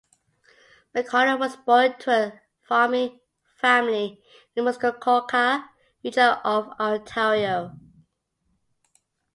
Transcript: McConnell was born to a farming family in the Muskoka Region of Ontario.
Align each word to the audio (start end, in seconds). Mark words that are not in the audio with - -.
McConnell 0.95 1.37
was 1.37 1.57
born 1.57 1.95
to 1.99 2.09
a 2.11 2.41
farming 2.63 3.19
family 3.57 4.19
in 4.55 4.63
the 4.63 4.63
Muskoka 4.71 5.69
Region 6.03 6.23
of 6.43 6.69
Ontario. 6.79 7.77